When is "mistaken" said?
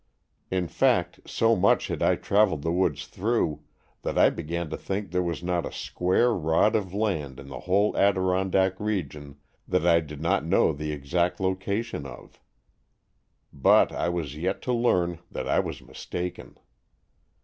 15.83-16.57